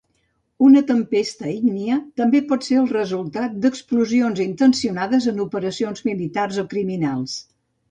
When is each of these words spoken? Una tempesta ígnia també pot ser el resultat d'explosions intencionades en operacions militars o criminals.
Una 0.67 0.81
tempesta 0.91 1.51
ígnia 1.51 1.97
també 2.21 2.41
pot 2.53 2.65
ser 2.69 2.79
el 2.85 2.87
resultat 2.95 3.61
d'explosions 3.67 4.43
intencionades 4.49 5.31
en 5.35 5.47
operacions 5.47 6.05
militars 6.11 6.61
o 6.65 6.69
criminals. 6.75 7.41